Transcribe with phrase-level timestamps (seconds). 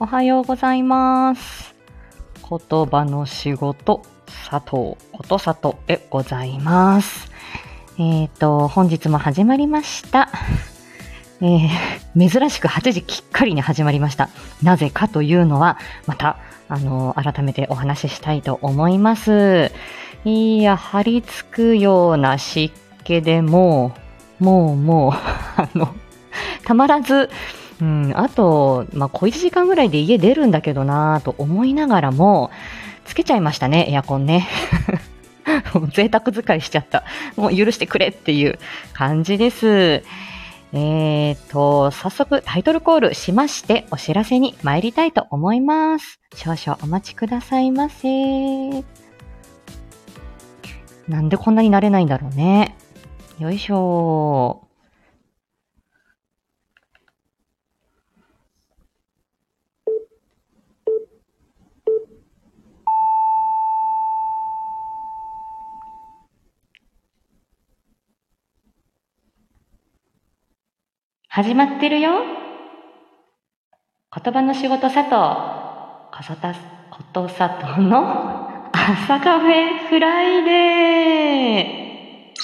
[0.00, 1.74] おはようございます。
[2.48, 7.32] 言葉の仕事、佐藤こと佐藤でございます。
[7.98, 10.30] えっ、と、本日も始まりました。
[11.40, 11.68] えー
[12.16, 14.28] 珍しく8時きっかりに始まりました。
[14.62, 16.38] なぜかというのは、また、
[16.68, 19.72] あの、改めてお話ししたいと思います。
[20.24, 22.74] いや、張り付くような湿
[23.04, 23.94] 気でも、
[24.40, 25.12] もうもう、
[25.60, 25.94] あの、
[26.64, 27.30] たまらず、
[27.80, 32.50] うん、あと、まあ、小1時間ぐらいで家出るんだけどなぁと思いながらも、
[33.04, 34.48] つけちゃいましたね、エアコンね。
[35.94, 37.04] 贅沢使いしちゃった。
[37.36, 38.58] もう許してくれっていう
[38.92, 40.02] 感じです。
[40.72, 46.20] えーと、早速タイトルコールしましてお知らせに参りたいと思います。
[46.34, 48.84] 少々お待ちくださいませ。
[51.08, 52.76] なんでこんなになれないんだろうね。
[53.38, 54.67] よいしょ
[71.38, 72.14] 始まってるよ。
[74.12, 76.52] 言葉の仕事佐藤、こそた、
[76.90, 82.34] こと佐藤の朝カフェフライデー。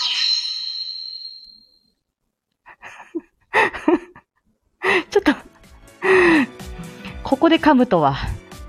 [5.11, 5.33] ちょっと、
[7.25, 8.15] ここで噛むとは、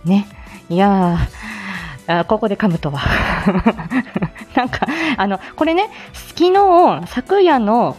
[0.05, 0.25] ね。
[0.69, 2.99] いやー、あここで噛むとは。
[4.57, 7.95] なんか、あの、これね、昨日、昨夜の、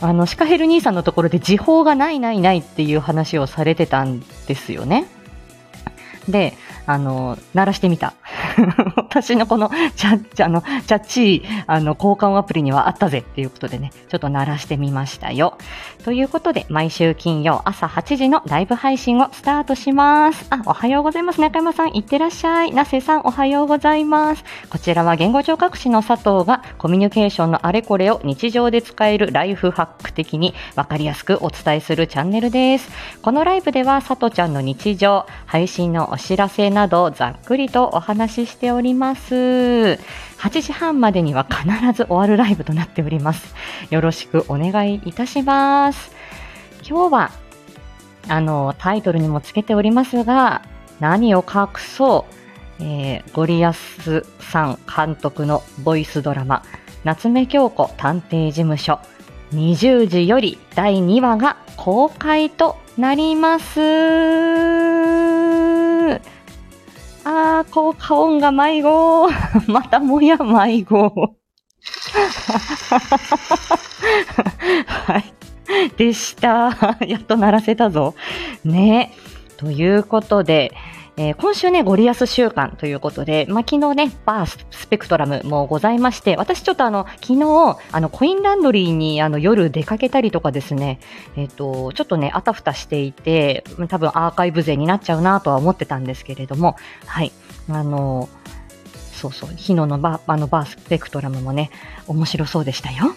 [0.00, 5.06] あの、シカヘル兄さんのところで時報がないないないっていう話をされてたんですよね。
[6.28, 6.54] で、
[6.86, 8.14] あの、鳴らしてみた。
[8.96, 15.58] 私のこの、チャッチャ、あの、チャッチー、あの、交換アプリにはあったぜっていうことでね、ちょっと鳴らしてみましたよ。
[16.04, 20.46] ということで、毎週金曜朝8時のライブ配信をスタートします。
[20.50, 21.40] あ、おはようございます。
[21.40, 22.72] 中山さん、いってらっしゃい。
[22.72, 24.44] なせさん、おはようございます。
[24.70, 32.88] こちらは言語聴覚士の佐藤がコミュニケーションのあれこれを日常で使えるライフハック的にわかりやすくお伝えするチャンネルです。
[33.22, 39.34] このライブでは佐藤ちゃんの日常、配信のお知らせなどざっくりとお話ししております。
[39.34, 39.98] 8
[40.62, 43.54] 時半までには必ず終わるライブとなっております。
[43.90, 46.12] よろしくお願いいたします。
[46.88, 47.30] 今日は、
[48.28, 50.62] あの、タイトルにもつけておりますが、
[51.00, 56.62] 何を隠そう、えーゴリアスさん監督のボイスドラマ、
[57.04, 58.98] 夏目京子探偵事務所、
[59.52, 64.85] 20時より第2話が公開となります。
[67.28, 69.28] あー、効果音が迷子。
[69.66, 71.34] またもや迷子。
[74.86, 75.24] はい。
[75.96, 76.70] でした。
[77.04, 78.14] やっと鳴らせたぞ。
[78.64, 79.12] ね。
[79.56, 80.72] ということで、
[81.18, 91.00] えー今週ね、ゴリアス週間ということで、まあ、昨日ね、バーススペクトラムもございまして、私ちょっとあの、昨日、あの、コインランドリーにあの、夜出かけたりとかですね、
[91.36, 96.76] えっ、と、ちょっとね、あたふたしていて、多分アーカイブ勢になっちゃうなとは思ってたんですけれども、
[97.06, 97.32] はい。
[97.70, 98.28] あの、
[99.12, 101.70] そうそう、日野のバあのバースペクトラムもね、
[102.06, 103.16] 面白そうでしたよ。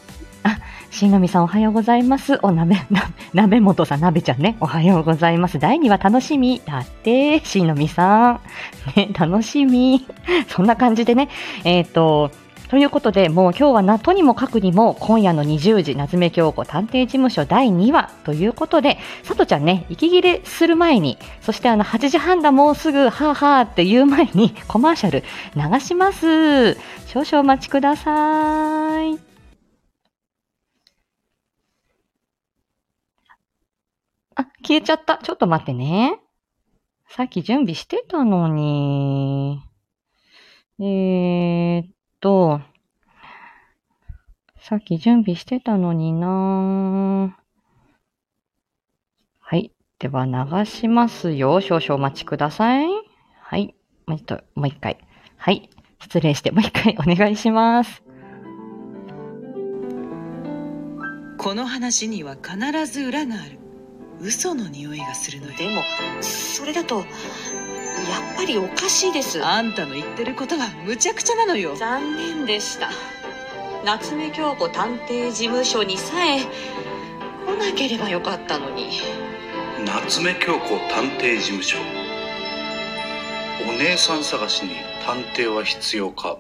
[0.92, 2.40] しんのみさんおはようございます。
[2.42, 5.60] お、なべ、な、なべもとさん、なべちゃんね、おはようございます。
[5.60, 6.62] 第2話楽しみ。
[6.66, 8.42] だって、しんのみさん。
[8.98, 10.06] ね、楽しみ。
[10.50, 11.30] そんな感じでね、
[11.64, 12.32] えっ、と、
[12.70, 25.24] ということで、もう今日はな、とにもかくにも、今夜の20時、夏目京子探偵事務所第2話ということで、さとちゃんね、息切れする前に、そしてあの、8時半だ、もうすぐ、はあはあって言う前に、コマーシャル
[25.56, 26.74] 流します。
[27.08, 29.29] 少々お待ちください。
[34.40, 35.18] あ、消えちゃった。
[35.18, 36.18] ちょっと待ってね。
[37.10, 39.62] さっき準備してたのに。
[40.80, 41.88] えーっ
[42.22, 42.62] と、
[44.62, 47.38] さっき準備してたのにな
[49.40, 49.74] はい。
[50.00, 51.60] では流しますよ。
[51.60, 52.88] 少々お待ちください。
[53.42, 53.76] はい。
[54.06, 55.00] もう一度、もう一回。
[55.36, 55.70] はい。
[56.00, 58.02] 失礼して、もう一回 お願いします。
[61.38, 63.60] この話には必ず裏がある
[64.22, 65.58] 嘘の匂いがするのよ。
[65.58, 65.84] でも
[66.22, 67.06] それだとやっ
[68.38, 69.44] ぱりおかしいです。
[69.46, 71.76] あんたの言ってることはむちゃくちゃなのよ。
[71.76, 72.90] 残念でした。
[73.86, 78.90] 夏目京子探偵事務所にさえ来なければよかったのに。
[79.86, 81.78] 夏目京子探偵事務所。
[83.68, 84.76] お姉さん探しに
[85.06, 86.40] 探偵は必要か？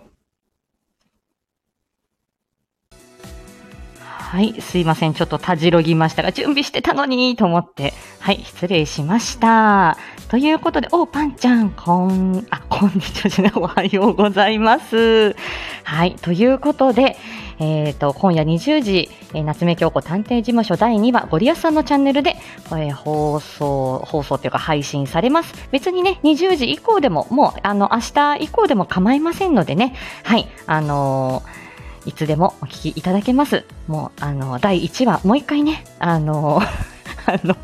[4.30, 5.16] はい、すいません。
[5.16, 9.98] ちょっとたじろぎましたが、準備してたのにと思って、はい、失礼しました。
[10.28, 15.36] ということで、おパンちゃん、こん、あ、こんにちはじゃない、おはようございます。
[15.84, 17.18] はい、ということで、
[17.58, 22.36] えっ、と、今夜20時、えー夏目京子探偵事務所第2話、ゴリアスさんのチャンネルで、
[22.68, 25.56] えー放送、放送というか配信されます。
[25.72, 31.69] 別にね、20時以降でも、もう、あの、明日以降でも構いませんのでね、はい、あのー
[32.10, 33.66] いつでもお聞きいただけます。
[33.88, 36.60] もう、あの、第1話、もう一回ね、あの、
[37.28, 37.56] あの、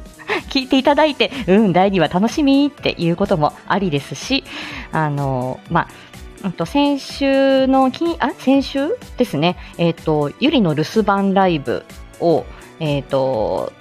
[0.50, 4.44] 聞いていただいて、うん、第2話楽しみっていうこともありですし、
[4.92, 5.88] あの、ま
[6.44, 11.84] あ、先週の金、あ、先週ですね、えっ、と、ゆりの留守番ライブ
[12.20, 12.46] を、
[12.80, 13.74] えっ、と、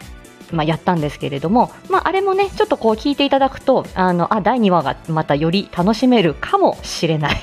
[0.51, 7.37] まあ、やったんですけれども、まあ、あれもね、ちょっとこう聞いていただくと、あの、あ、第2話がまたより楽しめるかもしれない。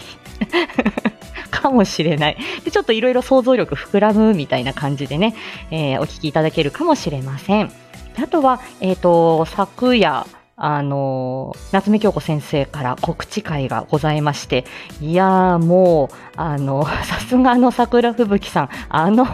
[1.52, 2.38] かもしれない。
[2.64, 5.36] で、ちょっといろいろ想像力膨らむみたいな感じでね、
[5.70, 7.72] えーお聞きいただけるかもしれません。
[8.18, 10.26] あとは、えっ、と、昨夜、
[10.64, 14.66] あの夏目京子先生から告知会がございまして、
[15.02, 19.26] いやーもう、あの、さすがの桜吹雪さん、あの、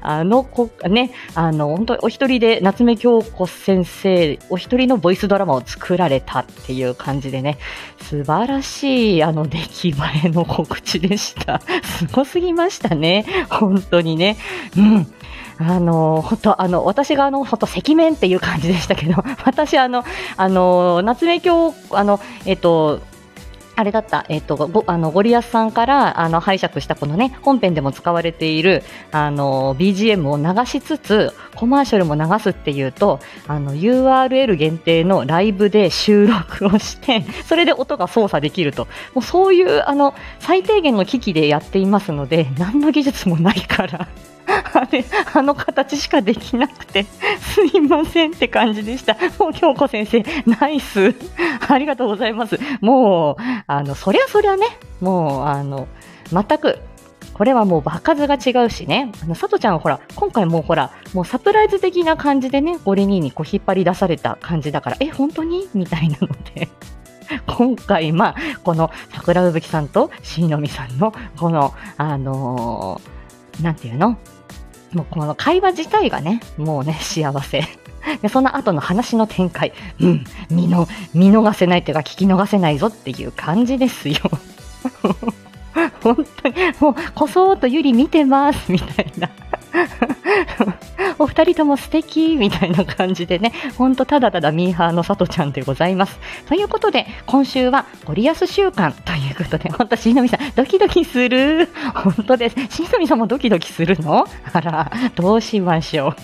[0.00, 7.58] あの子、ね、あの、本当お一人で夏目京子先生、お一人のボイスドラマを作られたっていう感じでね、
[8.02, 9.94] 素晴らしい、あの、出来栄
[10.26, 11.60] えの告知でした。
[11.84, 13.24] すごすぎましたね。
[13.48, 14.36] 本当にね。
[14.76, 15.06] うん。
[15.60, 20.04] あの、本当あの、私があの、本当赤面っていう感じでしたけど、私あの、
[20.36, 23.00] あの、夏目京、あの、えっと、
[23.78, 28.82] あれだった、えっ、と、ご、あの、ゴリアスさんから、あの、拝借したこのね、本編でも使われている、
[29.12, 33.18] あの、BGM を流しつつ、コマーシャルも流すっていうと、
[33.48, 38.86] あの、URL 限定のライブで収録をして、 それで音が操作できると。
[39.12, 44.06] もうそういう、あの、最低限の機器でやっていますので、何の技術もないから、
[44.72, 47.06] あれ、あの形しかできなくて、
[47.40, 49.16] すいませんって感じでした。
[49.40, 51.16] もう京子先生、ナイス。
[51.68, 52.56] ありがとうございます。
[52.80, 54.64] もう、あの、そりゃそりゃね、
[55.00, 55.88] もう、あの、
[56.32, 56.78] 全く、
[57.38, 65.68] これはもう場数が違うしね、あの、佐藤ちゃんはほら、今回もうほら、もうサプライズ的な感じでね、ゴリニーにこう引っ張り出された感じだから、え、本当に？
[65.72, 66.68] みたいなので。
[67.46, 74.18] 今回、まあ、この桜吹雪さんと椎の実さんの、この、あのーなんていうの？
[74.92, 77.62] もうこの会話自体がね、もうね、幸せ。
[78.22, 84.16] でその後の話の展開、うん、見の見逃せないっていうか、聞き逃せないぞっていう感じですよ。
[86.02, 89.30] 本当に、もう、こそーっとゆり見てます、みたいな。
[91.18, 96.18] お二人とも素敵みたいな感じでね、ほんとただただミーハーのさとちゃんでございます。
[96.46, 101.68] ということで、今週はゴリアス週間ということで、ほんと、しのみさん、ドキドキする。
[101.94, 102.56] 本当です。
[102.68, 104.26] しのみさんもドキドキするの？
[104.52, 106.14] あら、どうしましょ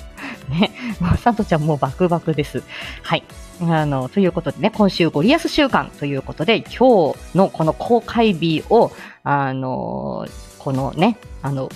[0.51, 0.51] う。
[0.53, 0.71] ね、
[1.01, 2.63] もうさとちゃんもうバクバクです。
[3.03, 3.25] はい。
[3.63, 8.93] あの、ということでね、今週ゴリアス週間ということで、今日のこの公開日を、
[9.25, 10.27] あの、
[10.59, 11.71] このね、あの、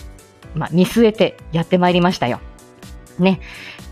[0.54, 2.40] まあ、見据えてやってまいりましたよ。
[3.18, 3.40] ね。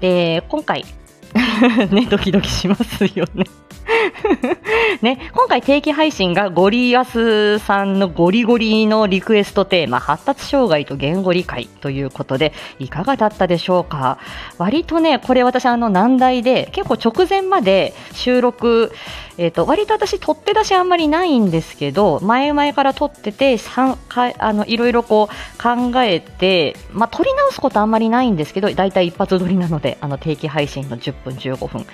[0.00, 0.85] で、今回、
[1.91, 3.47] ね、ドキドキしますよね。
[5.02, 14.19] ね、今回定期配信がゴリアスさんのゴリゴリのリクエストテーマ、発達障害と言語理解ということで、いかがだったでしょうか？
[14.59, 18.93] 割とね、これ私あの難題で、結構直前まで収録、
[19.38, 31.87] えっ、と、割と私取って出しあんまりないんですけど、前々から撮ってて、三回、あの、いろいろこう考えて、まあ、撮り直すことあんまりないんですけど、だいたい一発撮りなので、あの、定期配信の10分、15分。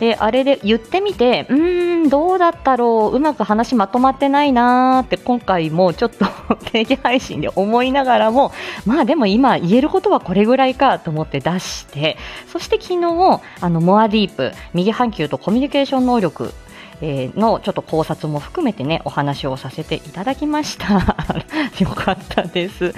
[0.00, 6.26] で、あれで言ってみて、うーん、どうだったろう、うまく話まとまってないなーって、今回もちょっと
[6.70, 8.52] 定期配信で思いながらも、
[8.86, 12.16] まあでも今言えることはこれぐらいかと思って出して、
[12.46, 16.52] そして昨日、あの、モアディープ、右半球とコミュニケーション能力、
[17.00, 21.16] えーのちょっと考察も含めてね、お話をさせていただきました。
[21.78, 22.94] よかったです。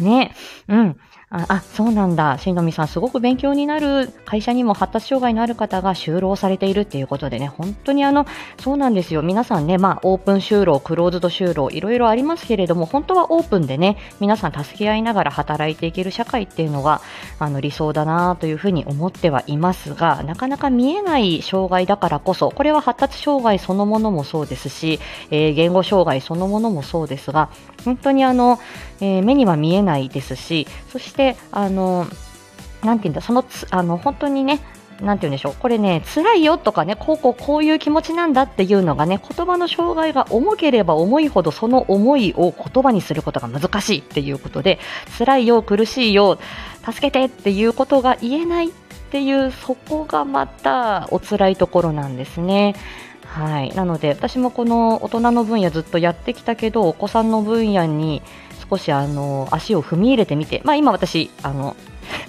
[0.00, 0.34] ね。
[0.68, 0.96] うん。
[1.36, 2.38] あ、あそうなんだ。
[2.38, 8.24] しのみさん、すごく勉強になる会社にも発達障害のある方が就労されているっていうことでね、本当にあの、
[8.60, 9.22] そうなんですよ。
[9.22, 17.00] 皆さんね、まあ、オープン就労、クローズド就労、いろいろありますけれども、本当はオープンでね、皆さん助け合いながら働いていける社会っていうのが、
[17.40, 25.00] あの、理想だなというふうに思ってはいますが、なかなか見えない障害だからこそ、これは発達障害そのものもそうですし、
[25.32, 27.48] えー言語障害そのものもそうですが、
[27.84, 28.58] 本当にあの、
[29.00, 32.06] えー目には見えないですし、そして、あの、
[32.82, 34.60] なんていうんだ、そのつ、あの、本当にね、
[35.00, 44.78] なんて言うんでしょう、これね、辛いよとかね、こうこうこういう気持ちなんだっていうのがね、言葉の障害が重ければ重いほどその思いを言葉にすることが難しいっていうことで、
[45.18, 46.38] 辛いよ、苦しいよ、
[46.84, 48.70] 助けてっていうことが言えないっ
[49.10, 52.74] ていう、そこがまたお辛いところなんですね。
[53.26, 53.74] はい。
[53.74, 58.22] なので、私もこの大人の分野ずっとやってきたけど、お子さんの分野に
[58.70, 61.76] 少しあの、足を踏み入れてみて、まあ今私、あの、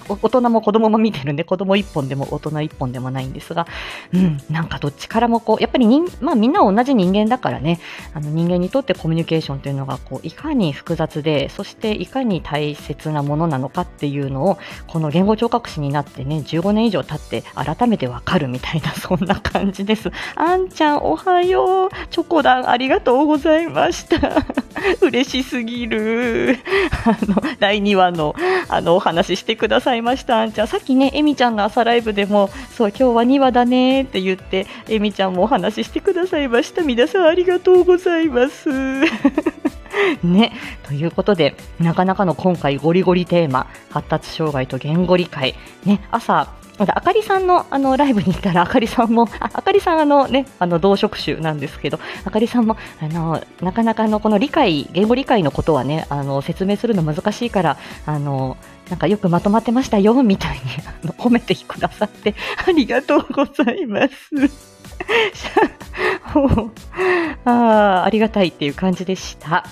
[0.07, 3.67] 大人も子供も見てるんで、子供一本でも大人一本でもないんですが、
[4.13, 7.79] うん、なんかどっちからもこう、やっぱり人、まあみんな同じ人間だからね、
[8.13, 14.57] あの人間にとってコミュニケーションというのが、こう、いかに複雑で、そしていかに大切なものなのかっていうのを、
[14.88, 20.12] この言語聴覚士になってね、15年以上経って改めてわかるみたいな、 そんな感じです。
[20.35, 21.89] あんちゃん、おはよう。
[22.09, 24.45] チョコダン、ありがとうございました。
[25.01, 26.59] 嬉しすぎる。
[27.05, 28.35] あの、第2話の、
[28.67, 30.42] あの、お話ししてくださいました。
[30.42, 36.84] あんちゃん、さっきね、えみちゃんの朝ライブでも、そう、今日は2話だねって言って、えみちゃんもお話ししてくださいました。
[36.84, 38.70] 皆さんありがとうございます。
[40.24, 40.52] ね。
[40.84, 45.56] ということで、なかなかの今回ゴリゴリテーマ、発達障害と言語理解。
[45.86, 46.48] ね、朝、
[46.78, 58.58] まだあかりさんのあのライブに行ったら、あかりさんも、ああかりさんあのね、あの同職種なんですけど、あかりさんも、あの、なかなかのこの理解、言語理解のことはね、あの、説明するの難しいから、あの、
[58.89, 62.36] なんかよくまとまってましたよ、みたいに、あの、褒めてくださって、
[62.68, 64.32] ありがとうございます。
[67.46, 69.65] あありがたいっていう感じでした。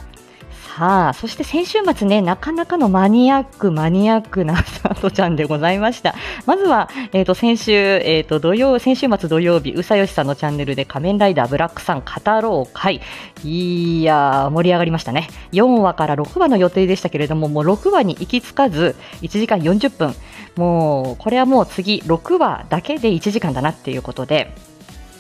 [0.76, 6.16] さあ、そして先週末ね、なかなかのマニアック、マニアックなサトちゃんでございました。
[6.48, 13.02] まずは、えっ、ー、と、先週、えっ、ー、と、土曜、先週末土曜日、うさよしさんのチャンネルで仮面ライダーブラックさん語ろう会。
[13.44, 15.28] いやー、盛り上がりましたね。
[15.52, 20.16] 4話から6話の予定でしたけれども、もう6話に行き着かず、1時間40分。
[20.56, 24.52] もう、これはもう次、6話だけで1時間だなっていうことで、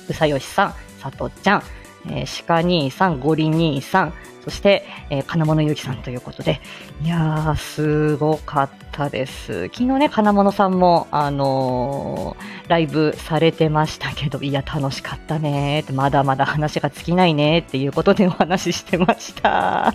[0.09, 1.63] うさよしさん、さとちゃん、
[2.07, 6.59] えー、鹿兄さん、ゴリ兄さん、そして、えー、金物ゆきさんということで、
[7.01, 9.65] いやー、すごかったです。
[9.67, 19.87] 昨日ね、金物さんも、あのー、ライブされてましたけど、いや、楽しかったねってまだまだ話が尽きないねっていうことでお話ししてました。
[19.87, 19.93] あ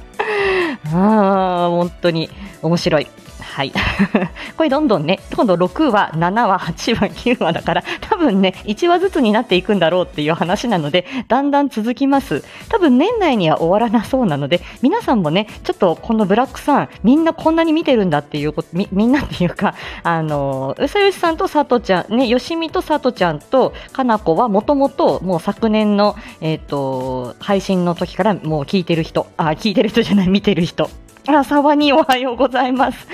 [0.87, 2.31] ー、本当に
[2.63, 3.07] 面白い。
[3.49, 3.73] はい。
[4.57, 12.45] これどんどんね、今度6話、7話、8話、9話だから、多分ね、1話ずつになっていくんだろうっていう話なので、だんだん続きます。
[12.69, 30.91] 多分年内には終わらなそうなので、皆さんもね、ちょっとこのブラックさん、みんなこんなに見てるんだっていうこと、み、んなっていうか、あの、うさよしさんとさとちゃん、ね、よしみとさとちゃんとかなこはもともともう昨年の、えっ、ー、と、配信の時からもう聞いてる人、あ、聞いてる人じゃない、見てる人。
[31.37, 33.07] あ、沢におはようございます。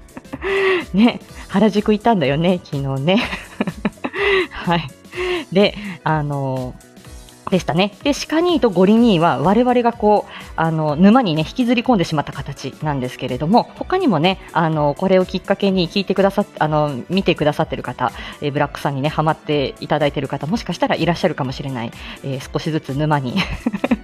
[0.92, 3.22] ね、原宿行ったんだよね、昨日ね。
[4.52, 4.88] はい。
[5.52, 6.74] で、あの
[7.50, 7.92] でしたね。
[8.04, 21.90] で、シカニーとゴリニーは我々がこう、あの、沼にね、引きずり込んでしまった形なんですけれども、他にもね、あの、これをきっかけに聞いてくださっ、あの、見てくださってる方、えー、ブラックさんにね、ハマっていただいてる方、もしかしたらいらっしゃるかもしれない、
[22.22, 23.34] えー、少しずつ沼に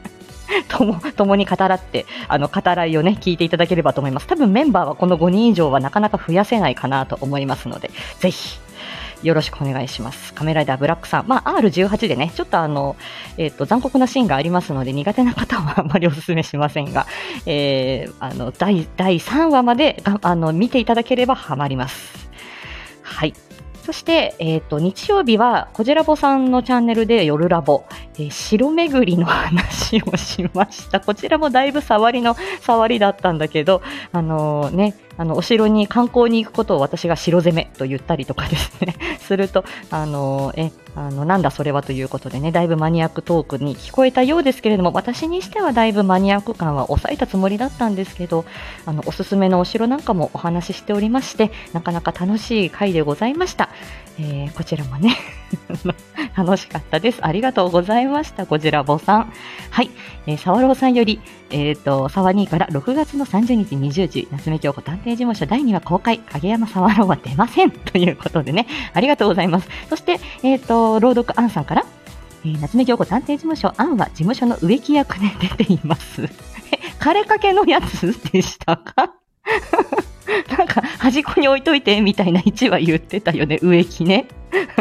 [0.69, 4.27] とも、共に語らって、あの、語らいをね、聞いていただければと思います。
[4.27, 8.59] 多分メンバーはこの5人以上はなかなか増やせないかなと思いますので、ぜひ、
[9.23, 10.35] よろしくお願いします。
[10.35, 11.27] カメライダーブラックさん。
[11.27, 12.97] まあ、R18 でね、ちょっとあの、
[13.39, 17.07] えっ、ー、と、残酷なシーンがありますので、苦手な方はあまりお勧めしませんが、
[17.47, 22.29] えー、あの、第、第3話まで、あの、見ていただければハマります。
[23.03, 23.35] はい。
[23.87, 27.85] そして、えっ、ー、と、日曜日は、こじらぼさんのチャンネルで夜ラボ、
[28.19, 30.99] えー、城巡りの話をしました。
[30.99, 48.45] こちらもだいぶ触りの触りだったんだけど、あのー、ね、あの、お城に観光に行くことを私が城攻めと言ったりとかですね、 すると、あの、え、あの、なんだそれはということでね、だいぶマニアックトークに聞こえたようですけれども、私にしてはだいぶマニアック感は抑えたつもりだったんですけど、
[48.85, 53.69] あの、おすすめのお城なんかもお話ししておりまして、なかなか楽しい回でございました。
[54.19, 55.17] えー、こちらもね
[56.37, 57.19] 楽しかったです。
[57.25, 58.47] ありがとうございました。
[58.47, 59.33] こちらぼさん。
[59.71, 59.91] はい。
[60.27, 61.21] えー、沢朗さんより、
[61.51, 67.71] えっ、ー、と、沢2から6月の30日20時、夏目京子探偵事務所第2話公開、影山沢朗は出ません。
[67.93, 69.69] ということでね、ありがとうございます。
[69.89, 71.87] そして、えっ、ー、と、朗読アンさんから、
[72.45, 76.29] えー、夏目京子探偵事務所アンは事務所の植木役で出ています。
[77.01, 79.25] 枯れかけのやつでしたか？
[80.57, 84.26] なんか、端っこに置いといて、みたいな1話言ってたよね、植木ね。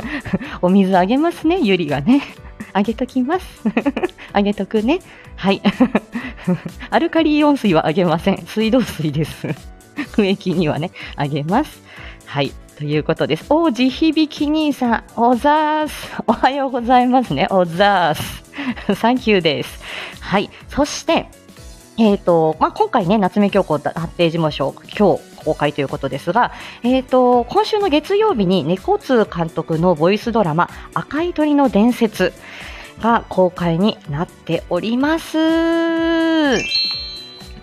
[0.61, 2.21] お水あげますね、ゆりがね。
[2.73, 3.45] あげときます。
[4.33, 4.99] あげとくね。
[5.35, 5.61] はい。
[6.89, 8.45] アルカリイオン水はあげません。
[8.45, 9.47] 水道水です。
[10.17, 11.81] 植木にはね、あげます。
[12.25, 12.51] はい。
[12.77, 13.45] ということです。
[13.49, 16.11] お地響き兄さん、おざーす。
[16.27, 17.47] おはようございますね。
[17.49, 18.95] おざーす。
[18.99, 19.81] サンキューです。
[20.19, 20.49] はい。
[20.67, 21.27] そして、
[21.97, 26.51] えっ、と、まあ、今回ね、夏目京子発生事務所、今日公開ということですが、
[26.83, 32.33] えっ、と、今週の月曜日に猫通監督のボイスドラマ、赤い鳥の伝説
[33.01, 37.04] が公開になっております。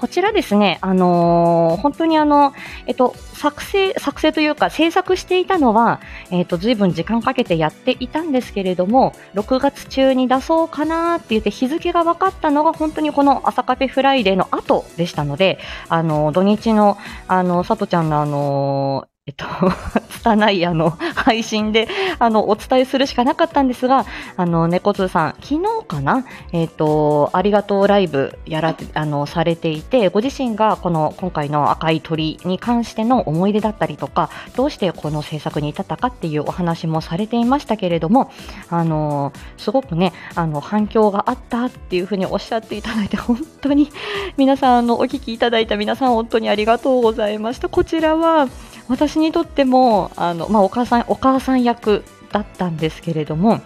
[0.02, 2.54] こちらですね、あのー本当にあの、
[2.86, 6.00] えっと、作成、作成というか制作していたのは、
[6.32, 19.46] えっと、随分時間かけてやっていたんですけれども、6月中に出そうかなって言って日付が分かったのが本当にこの朝カフェフライデーの後でしたので、あの、土日の、あの、さとちゃんのあの、えっと、
[20.24, 21.86] 拙いあの、配信で、
[22.18, 24.04] あの、お伝えするしかなかったんですが、
[24.36, 26.24] あの、猫通さん、昨日かな？
[26.50, 38.32] えっと、ありがとうライブやら、あの、されていて、ご自身がこの、今回の赤い鳥に関しての思い出だったりとか、どうしてこの制作に至ったかっていうお話もされていましたけれども、
[38.70, 43.88] あの、すごくね、あの、反響があったっていうふうにおっしゃっていただいて、本当に、
[44.36, 47.68] 皆さん、あの、お聞きいただいた皆さん、本当にありがとうございました。
[47.68, 48.48] こちらは、
[48.88, 53.60] 私にとっても、あの、まあ、お母さん、お母さん役だったんですけれども、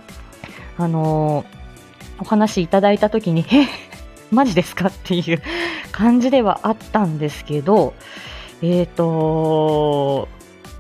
[0.79, 1.47] あの
[2.19, 3.67] お話いただいたときに、え、
[4.31, 5.43] マジですかっていう
[5.93, 7.95] 感じではあったんですけど、
[8.63, 10.29] えっ、と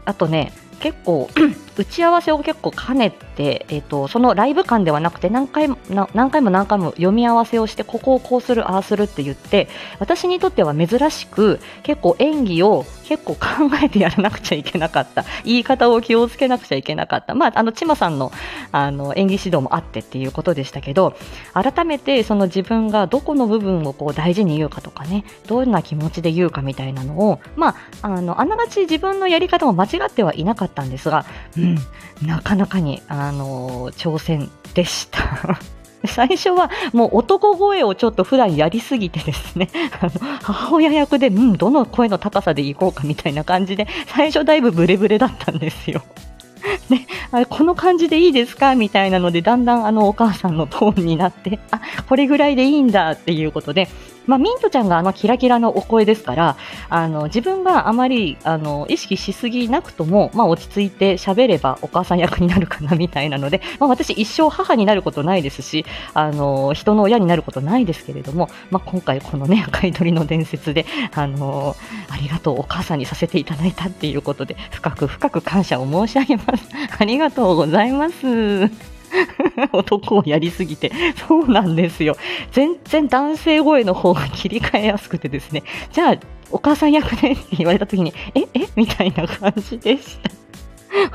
[0.05, 1.29] あとね、結構、
[1.77, 5.77] 打ち合わせを結構兼ねて、えっ、と、そのライブ感ではなくて何回も、
[6.15, 9.69] 何回も何回も読み合わせをして、ここをこうする、ああするって言って、
[9.99, 13.41] 私にとっては珍しく、結構演技を結構考
[13.83, 15.25] えてやらなくちゃいけなかった。
[15.45, 17.35] 言い方を気をつけなくちゃいけなかった。
[17.35, 18.33] まあ、あの、ちまさんの、
[18.73, 21.15] あの、演技指導もあってっていうことでしたけど、
[21.53, 31.27] 改めてその自分がどこの部分をこう大事に言うかとかね、どんな気持ちで言うかみたいなのを、まあ、あの、あながち自分のやり方も間違ってはいなかったんですが、
[31.67, 31.79] うん
[32.23, 35.59] なかなかに、あの、挑戦でした。
[36.07, 39.69] 最初はもう男声をちょっと普段やりすぎてですね、
[40.01, 46.03] あの母親役で、うん、どの声の高さでいこうかみたいな感じで、最初だいぶブレブレだったんですよ。
[46.89, 53.89] ね、あれこの感じでいいですかみたいなので、だんだんあのお母さんのトーンになって、あ、これぐらいでいいんだっていうことで、
[54.27, 56.57] まあ、ミントちゃんがあのキラキラのお声ですから、
[56.89, 65.85] あの、自分があまり、あの、意識しすぎなくとも、まあ、落ち着いて喋ればお母さん役になるかなみたいなので、まあ、私一生母になることないですし、
[66.15, 71.77] あの、人の親になることないですけれども、まあ、今回このね、赤い鳥の伝説で、あの、
[72.09, 76.69] ありがとうお母さんにさせていただいたっていうことで、深く深く感謝を申し上げます。
[76.99, 78.96] ありがとうございます。
[79.73, 80.93] 男をやりすぎて、
[81.29, 82.17] そうなんですよ。
[82.53, 86.17] 全然男性声の方が切り替えやすくてですね、じゃあ、
[86.51, 88.69] お母さん役でって言われた時に、え、え？
[88.77, 90.31] みたいな感じでした。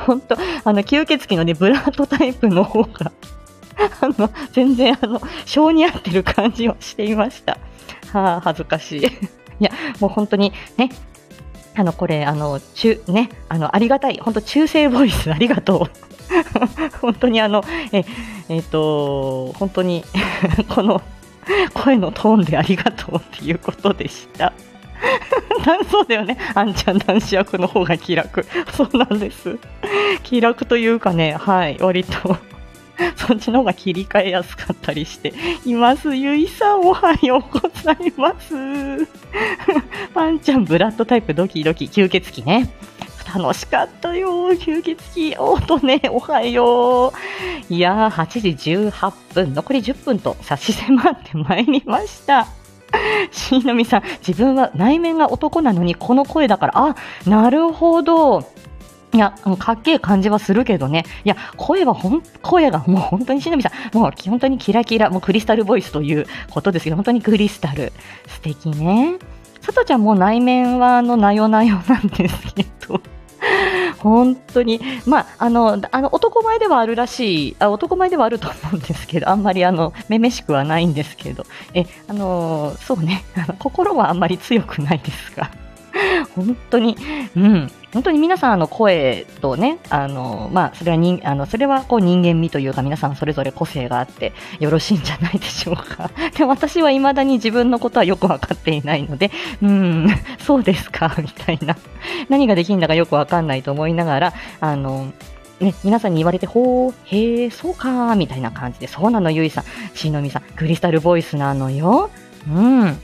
[0.06, 3.12] 本当あの、吸血鬼のね、ブラッドタイプの方が、
[4.02, 7.58] あの、全然あの、性に合ってる感じをしていました。
[8.14, 9.06] はあ、恥ずかしい。
[9.06, 9.10] い
[9.60, 10.90] や、もう本当にね、
[11.76, 16.11] あの、これ、あの、中、ね、あの、ありがたい、本当中性ボイスありがとう。
[17.02, 18.06] 本当にあの、え、
[18.50, 20.04] えっ、と、本当に、
[20.70, 21.02] この
[21.74, 24.54] 声のトーンでありがとうっていうことでした。
[25.90, 26.38] そうだよね。
[26.54, 28.46] あんちゃん男子役の方が気楽。
[28.72, 29.58] そうなんです。
[30.24, 32.38] 気楽というかね、はい、割と。
[33.16, 35.34] そっちの方が切り替えやすかったりして
[35.66, 36.16] います。
[36.16, 38.54] ゆいさん、おはようございます。
[40.14, 42.70] パンちゃん、ブラッドタイプ、ドキドキ、吸血鬼ね。
[43.34, 45.38] 楽しかったよ、吸血鬼。
[45.38, 47.14] おーとね、おはよ
[47.70, 47.74] う。
[47.74, 52.48] いやー、8時18分、残り10分と差し迫ってまいりました。
[53.32, 58.42] しのみさん、自分は内面が男なのにこの声だから、あ、なるほど。
[59.14, 61.06] いや、うかっけえ感じはするけどね。
[61.26, 67.92] いや、声はほん、声がもう本当にしのみさん、もう本当にキラキラ、もうクリスタルボイスということですけど、本当にクリスタル。
[68.28, 69.18] 素敵ね。
[69.60, 73.02] さとちゃんも内面はあの、なよなよなんですけど。
[74.00, 85.50] 本当に、まあ、あの、あの、男前ではあるらしい、あ男前ではあると思うんですけど、あんまりあの、めめしくはないんですけど、え、あの、そうね、あの心はあんまり強くないですが、
[86.36, 86.98] 本当に、
[87.36, 96.10] うん、本当に皆さんの声とね、あの、まあ、それは人、あの、それはこう人間味というか皆さんそれぞれ個性があってよろしいんじゃないでしょうか。
[96.38, 99.30] で、私は未だに自分のことはよくわかっていないので、
[99.62, 100.08] うん、
[100.40, 101.76] そうですか、 みたいな。
[102.30, 105.12] 何ができるんだかよくわかんないと思いながら、あの、
[105.60, 112.10] ね、皆さんに言われて、ほう、へえ、そうか、みたいな感じで、そうなの、ゆいさん、しのみさん、クリスタルボイスなのよ。
[112.50, 112.98] うん。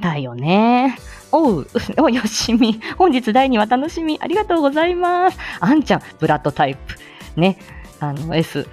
[0.00, 0.96] だよね。
[1.32, 1.66] おう、
[1.98, 2.80] お、よしみ。
[2.98, 4.18] 本日第2話楽しみ。
[4.20, 5.38] ありがとうございます。
[5.60, 6.94] あんちゃん、ブラッドタイプ。
[7.40, 7.58] ね。
[8.00, 8.68] あの、S、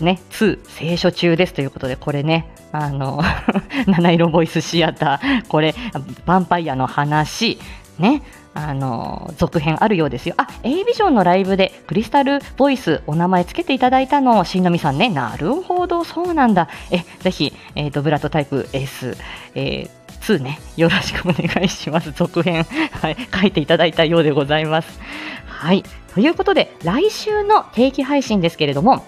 [0.00, 3.20] ね、2、聖書中ですということで、これね、あの、
[3.86, 7.58] 七色ボイスシアター、これ、ヴァンパイアの話、
[7.98, 8.22] ね、
[8.54, 10.34] あの、続編あるようですよ。
[10.36, 15.08] あ、A ビジョンのライブでクリスタルボイスお名前つけていただいたの、しんのみさんね。
[15.08, 16.68] なるほど、そうなんだ。
[16.90, 19.16] え、ぜひ、えっ、と、ブラッドタイプ S、
[19.54, 22.12] えー2ね、よろしくお願いします。
[22.12, 25.00] 続編、はい、書いていただいたようでございます。
[25.46, 25.82] はい。
[26.14, 29.04] ということで、来週の定期配信ですけれども、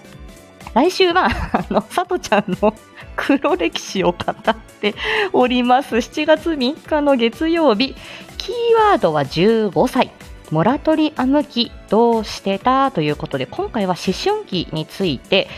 [0.75, 2.75] 来週は、 あの、さとちゃんの
[3.15, 4.95] 黒歴史を語って
[5.33, 5.97] おります。
[5.97, 7.95] 7月3日の月曜日、
[8.37, 10.11] キーワードは15歳。
[10.51, 12.91] モラトリアム期どうしてた？
[12.91, 15.49] ということで、今回は思春期について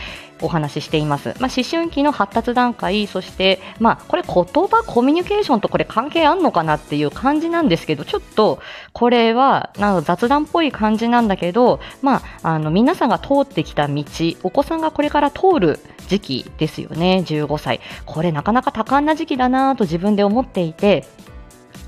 [0.41, 1.35] お話ししています。
[1.39, 8.59] まあ、思春期の発達段階、そして、まあ、これ言葉、コミュニケーションとこれ関係あんのかなっていう感じなんですけど、ちょっと
[8.93, 14.03] これはなん雑談っぽい感じなんだけど、まあ、あの皆さんが通ってきた道、
[14.43, 17.79] お子さんがこれから通る時期ですよね、15歳。
[18.05, 21.05] これなかなか多感な時期だなと自分で思っていて、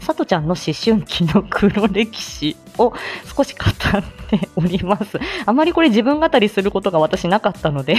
[0.01, 2.93] さとちゃんの思春期の黒歴史を
[3.35, 5.19] 少し語っております。
[5.45, 7.97] あまりこれ自分語りすることが私なかったので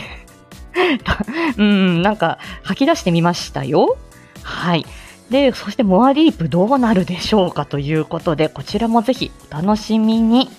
[1.56, 3.96] うん、なんか吐き出してみましたよ。
[4.42, 4.86] はい。
[5.30, 10.50] で、そしてモアディープどうなるでしょうかということで、こちらもぜひお楽しみに。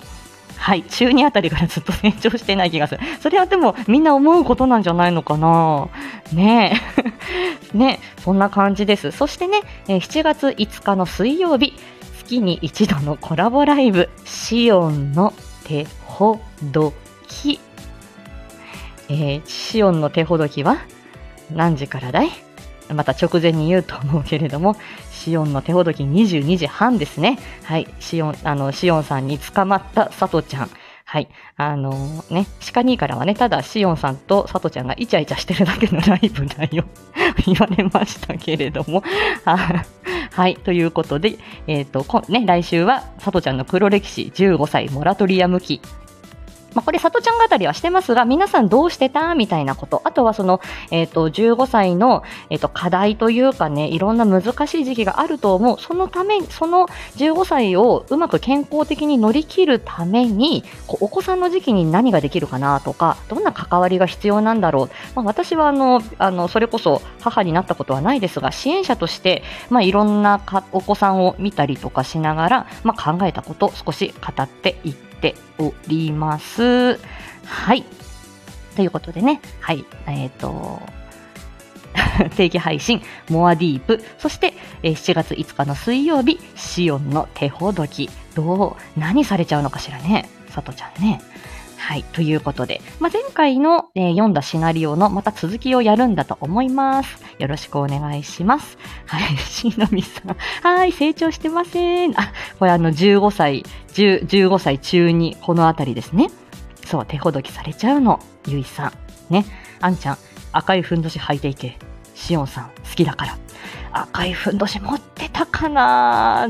[0.56, 0.84] はい。
[0.84, 3.00] 中2あたりからずっと成長してない気がする。
[3.20, 5.88] それはでもみんな思うことなんじゃないのかな
[6.32, 6.80] ね
[7.74, 7.76] え。
[7.76, 9.10] ね そんな感じです。
[9.10, 11.74] そしてね、7月5日の水曜日、
[12.18, 16.92] 月に一度のコラボライブ、シオンの手ほど
[17.28, 17.58] き。
[19.12, 20.78] えーシオンの手ほどきは
[21.50, 22.30] 何時からだい？
[22.94, 24.76] また直前に言うと思うけれども、
[25.10, 27.38] シオンの手ほどき22時半ですね。
[27.64, 30.70] はい、シオン、あの、シオンさんに捕まったさとちゃん。
[31.04, 36.84] はい、あのね、シカニーからはね、ただシオンさんとさとちゃんがイチャイチャしてるだけのライブだよ。
[37.46, 39.02] 言われましたけれども。
[39.44, 45.82] はい、ということで、えっ、と、ね、来週はさとちゃんの黒歴史15歳モラトリアム期
[46.74, 49.34] まあ、これ、さとちゃん語りはしてますが、皆さんどうしてた？
[49.34, 50.00] みたいなこと。
[50.04, 55.78] あとは、その、えっ、と、15歳の、えっ、と、課題というかね、いろんな難しい時期があると思う。
[55.78, 64.90] そのため、その15歳をうまく健康的に乗り切るために、こうお子さんの時期に何ができるかなとか、どんな関わりが必要なんだろう。
[65.14, 70.40] まあ、私は、あの、あの、それこそ母になったことはないですが、支援者として、まあ、いろんな
[70.72, 76.98] お子さんを見たりとかしながら、まあ、考えたこと少し語っていってております。
[77.44, 77.84] はい。
[78.76, 79.84] ということでね、はい。
[80.06, 80.82] えっ、と、
[82.36, 91.20] 定期配信、モアディープ、そして、えー7月5日の水曜日、シオンの手ほどき、どう、何されちゃうのかしらね、さとちゃんね。
[91.82, 92.04] はい。
[92.04, 97.20] ということで、まあ、前回の、えー読んだシナリオのまた続きをやるんだと思います。
[97.40, 98.78] よろしくお願いします。
[99.06, 99.36] はい。
[99.36, 100.36] しのみさん。
[100.62, 100.92] はい。
[100.92, 102.12] 成長してません。
[102.18, 103.64] あ、これあの15歳、
[103.94, 106.30] 10 15歳中にこのあたりですね。
[106.86, 108.20] そう、手ほどきされちゃうの。
[108.46, 108.92] ゆいさん。
[109.32, 109.44] ね。
[109.80, 110.18] あんちゃん、
[110.52, 111.78] 赤いふんどし履いていけ。
[112.22, 113.38] しおんさん、好きだから。
[113.94, 116.48] 赤いふんどし持ってたかな？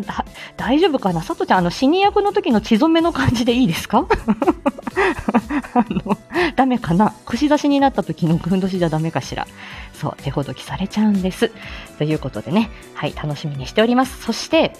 [0.56, 1.22] 大丈夫かな？
[1.22, 4.06] さとちゃん、あの、死に役の時の血染めの感じでいいですか？
[5.74, 6.16] あの、
[6.54, 7.12] ダメかな？
[7.26, 9.46] 串刺しになった時のふんどしじゃダメかしら？
[9.94, 11.50] そう、手ほどきされちゃうんです。
[11.98, 14.22] ということでね、はい、楽しみにしております。
[14.22, 14.74] そして、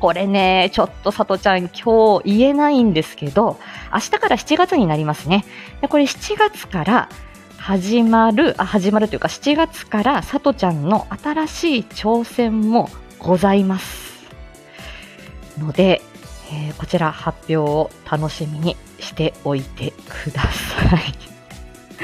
[0.00, 3.58] これね、ちょっとさとちゃん今日言えないんですけど、
[3.92, 5.44] 明日から7月になりますね。
[5.80, 7.08] でこれ7月から
[7.66, 14.22] 始まる、あ、始まるというか7月からさとちゃんの新しい挑戦もございます。
[15.58, 16.00] ので、
[16.52, 21.14] えーこちら発表を楽しみにしておいてください。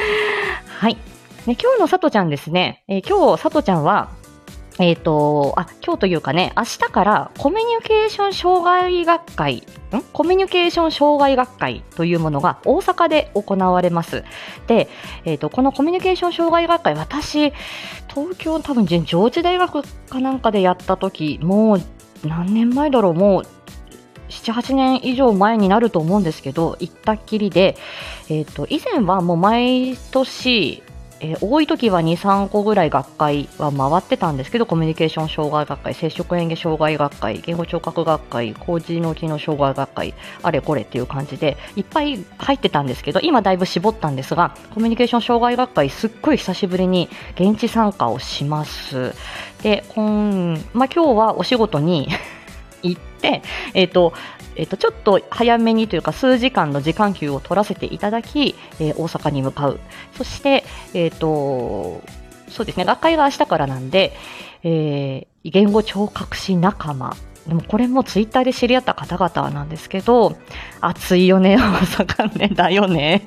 [0.67, 0.95] はい。
[0.95, 1.01] ね、
[1.47, 4.11] 今日のさとちゃんですね、えー今日さとちゃんは、
[4.79, 10.03] えっ、と、あ、今日というかね、明日からコミュニケーション障害学会、ん？
[10.13, 14.25] コミュニケーション障害学会というものが大阪で行われます。
[14.67, 14.89] で、
[15.25, 17.53] えっ、と、このコミュニケーション障害学会、私、
[18.09, 21.83] 東京多分上智大学かなんかでやった時、もう
[22.27, 23.43] 何年前だろう、もう
[24.31, 27.77] 7、8年以上前になると思うんですけど、行ったっきりで、
[28.31, 30.83] えっ、と、以前はもう毎年、
[31.23, 49.15] えー多い時は2、3個ぐらい学会は回ってたんですけど、コミュニケーション障害学会、接触演技障害学会、言語聴覚学会、高知脳機能障害学会、あれこれっていう感じで、いっぱい入ってたんですけど、今だいぶ絞ったんですが、コミュニケーション障害学会、すっごい久しぶりに現地参加をします。
[49.63, 52.09] で、今、まあ、今日はお仕事に
[52.83, 53.43] 行って、
[53.75, 54.13] えっ、と、
[54.57, 59.81] えっ、と、ちょっと早めにというか、数時間の時間給を取らせていただき、えー大阪に向かう。
[60.17, 62.03] そして、えっ、と、
[62.49, 64.13] そうですね、学会が明日からなんで、
[64.63, 67.17] えー言語聴覚士仲間。
[67.49, 70.37] でもこれもツイッターで知り合った方々なんですけど、
[70.81, 71.61] 暑いよね、 大
[72.07, 73.27] 阪ね、だよね。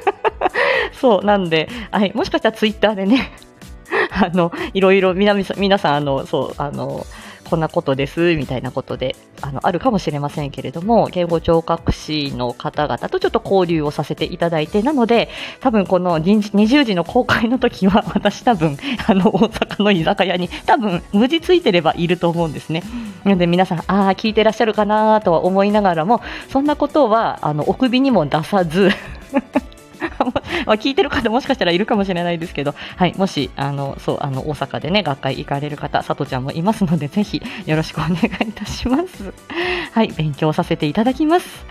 [0.98, 3.32] そう、なんで、はい、もしかしたらツイッターでね、
[4.12, 7.04] あの、いろいろ皆さ、皆さん、あの、そう、あの、
[7.48, 15.28] こんなことです、みたいなことで、あの、あるかもしれませんけれども、言語聴覚士の方々とちょっと交流をさせていただいて、なので、
[15.60, 22.82] 多分この20時の公開の時は、 私多分、あの、大阪の居酒屋に、多分、無事ついてればいると思うんですね。
[23.24, 28.90] なので皆さん、ああ、聞いてらっしゃるかなとは思いながらも、そんなことは、あの、お首にも出さず、
[30.66, 38.16] ま聞いてる方もしかしたらいるかもしれないですけど、はい、もし、あの、そう、あの、大阪でね、学会行かれる方、さとちゃんもいますので、ぜひ、よろしくお願い
[38.48, 39.32] いたします。
[39.92, 41.66] はい、勉強させていただきます。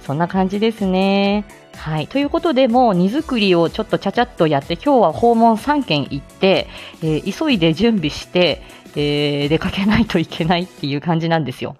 [0.00, 1.44] そんな感じですね。
[1.76, 2.06] はい。
[2.06, 6.68] ということで、もう荷造りをちょっとちゃちゃっとやって、今日は訪問3件行って、
[7.02, 8.62] えー急いで準備して、
[8.94, 11.76] えー出かけないといけないっていう感じなんですよ。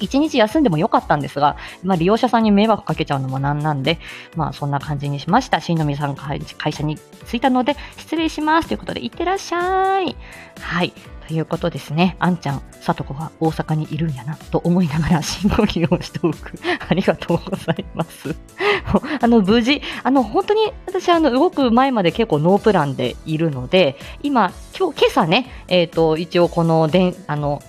[0.00, 3.98] 一日休んでもよかったんですが、まあ、利用者さんに迷惑かけちゃうのもなんなんで、
[4.34, 5.60] まあ、そんな感じにしました。
[5.60, 10.16] 新宮さん会会社に着いたので、失礼しますということで、いってらっしゃい。
[10.60, 10.92] はい。
[11.26, 12.16] ということですね。
[12.20, 16.52] あんちゃん、さとこが大阪にいるんやな、と思いながら深呼吸をしておく。
[16.88, 18.36] ありがとうございます。
[19.20, 27.60] あの、無事、あの、本当に私、あの、動く前まで結構ノープランでいるので、今、今日、今朝ね、えっ、と、一応この、でん、あの、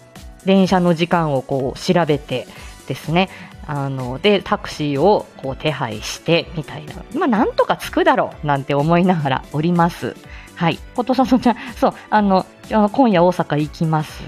[0.45, 2.47] 電車の時間をこう調べて
[2.87, 3.29] ですね、
[3.67, 6.95] あの、で、タクシーをこう手配して、みたいな。
[7.13, 10.15] まあ、なんとか着くだろう、なんて思いながらおります。
[10.55, 10.79] はい。
[10.95, 14.23] ことさそちゃん、そう、あの、今夜大阪行きます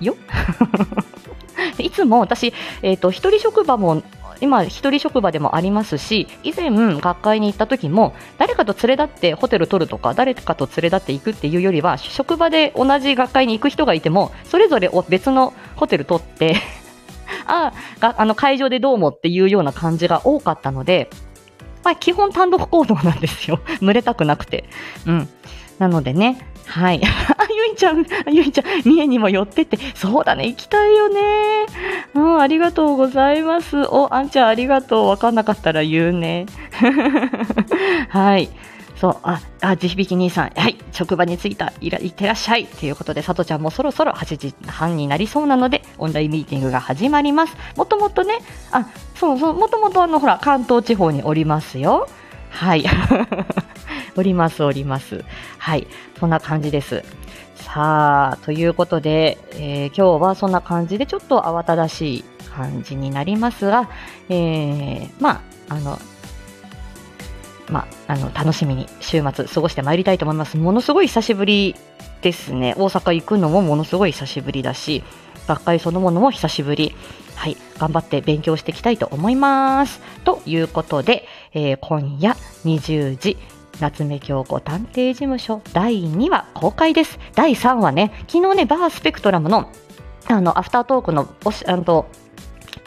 [0.00, 0.14] よ。
[1.78, 4.02] いつも私、えっ、と、一人職場も、
[4.42, 16.56] 今、一人職場でもありますし、以前、学会に行った時も、誰かと連れ立ってホテル取るとか、誰かと連れ立って行くっていうよりは、職場で同じ学会に行く人がいても、それぞれ別のホテル取って、
[17.46, 21.08] あがあの会場でどうもっていうような感じが多かったので、
[21.84, 23.60] まあ、基本単独行動なんですよ。
[23.80, 24.64] 群れたくなくて。
[25.06, 25.28] うん。
[25.78, 27.00] なのでね、はい。
[27.54, 31.20] ゆいちゃん、ゆいちゃん、三重にも寄ってって、そうだね、行きたいよね。
[32.14, 33.78] うん、ありがとうございます。
[33.82, 35.08] お、あんちゃんありがとう。
[35.08, 36.46] わかんなかったら言うね。
[38.08, 38.48] はい。
[39.02, 42.66] そう、あ、あ、地響き兄さん、はい、職場に着いた、いら、いってらっしゃい。
[42.66, 47.56] ということで、さとちゃんもそろそろ8時半になりそうなので、オンラインミーティングが始まります。
[47.76, 48.38] もともとね、
[48.70, 52.08] あ、そうそう、もともとあの、ほら、関東地方におりますよ。
[52.50, 52.84] はい。
[54.16, 55.24] おります、おります。
[55.58, 55.86] はい。
[56.18, 57.02] そんな感じです。
[57.54, 63.88] さあ、ということで、えー今日はそんな感じで、ちょっと慌ただしい感じになりますが、
[64.28, 65.98] えーまあ、あの、
[67.70, 70.56] まあ、あの、楽しみに週末過ごしてまいりたいと思います。
[70.56, 71.74] ものすごい久しぶり
[72.20, 72.74] ですね。
[72.76, 75.02] 大阪行くのもものすごい久しぶりだし、
[75.46, 76.94] 学会そのものも久しぶり。
[77.34, 77.56] はい。
[77.78, 80.00] 頑張って勉強していきたいと思います。
[80.24, 83.38] ということで、えー今夜20時、
[83.82, 87.18] 夏目京子探偵事務所第2話公開です。
[87.34, 89.68] 第3話ね、昨日ね、バースペクトラムの、
[90.28, 92.06] あの、アフタートークのおし、あの、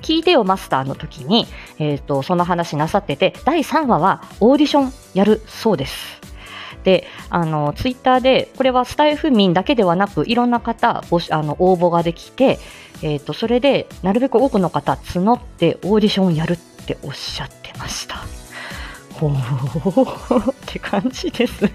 [0.02, 1.48] 聞いてよマスターの時に、
[1.80, 6.22] えっ、と、その話なさってて、第3話はオーディションやるそうです。
[6.86, 12.58] で、あの、ツイッターで、これはスタイフ民だけではなく、いろんな方、あの、応募ができて、
[13.02, 18.35] えっ、と、それで、なるべく多くの方募ってオーディションやるっておっしゃってました。
[19.20, 21.66] ほー って感じです。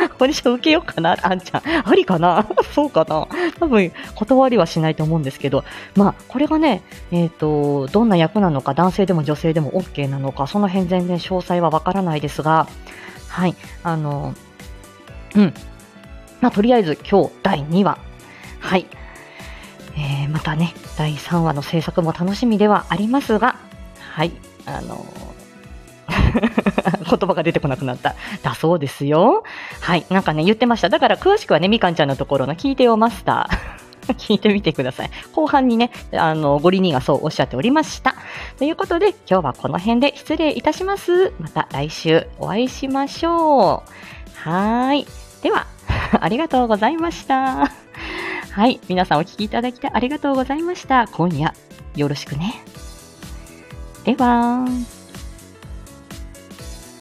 [0.00, 1.62] オーディション受けようかなあんちゃん。
[1.64, 2.46] ありかな？
[2.74, 3.26] そうかな？
[3.58, 5.64] 多分、断りはしないと思うんですけど、
[5.94, 12.66] まあ、これがね、えっ、と、どんな役なのか、男性でも女性でも OK なのか、その辺全然詳細はわからないですが、
[13.28, 14.34] はい、あの、
[15.34, 15.54] うん。
[16.40, 17.98] まあ、とりあえず今日第2話。
[18.58, 18.86] はい。
[19.96, 23.56] えーまたね、第3話の制作も楽しみではありますが、
[23.98, 24.32] はい、
[24.64, 25.04] あの
[27.08, 28.14] 言葉が出てこなくなった。
[28.42, 29.44] だそうですよ。
[29.80, 30.06] はい。
[30.10, 30.88] なんかね、言ってました。
[30.88, 33.80] だから詳しくはね、みかんちゃんのところの聞いてよマスター。
[34.14, 35.10] 聞いてみてください。
[35.32, 38.14] 後半にね、あの、ゴリニがそうおっしゃっておりました。
[38.58, 41.32] ということで、今日はこの辺で失礼いたします。
[41.40, 44.48] また来週お会いしましょう。
[44.48, 45.06] はい。
[45.42, 45.66] では、
[46.20, 47.70] ありがとうございました。
[48.52, 48.80] はい。
[48.88, 51.06] 皆さんお聞きいただきありがとうございました。
[51.08, 51.54] 今夜、
[51.94, 52.62] よろしくね。
[54.04, 54.64] では、